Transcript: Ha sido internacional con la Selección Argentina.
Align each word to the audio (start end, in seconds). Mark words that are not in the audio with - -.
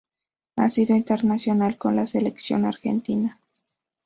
Ha 0.55 0.67
sido 0.67 0.95
internacional 0.95 1.77
con 1.77 1.95
la 1.95 2.07
Selección 2.07 2.65
Argentina. 2.65 3.39